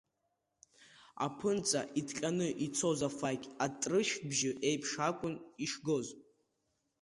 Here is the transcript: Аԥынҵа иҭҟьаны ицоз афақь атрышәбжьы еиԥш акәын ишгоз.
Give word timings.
Аԥынҵа 1.25 1.81
иҭҟьаны 1.99 2.47
ицоз 2.65 2.99
афақь 3.07 3.45
атрышәбжьы 3.65 4.51
еиԥш 4.67 4.91
акәын 5.07 5.35
ишгоз. 5.63 6.07